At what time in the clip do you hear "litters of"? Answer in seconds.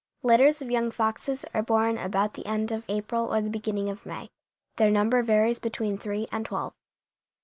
0.23-0.71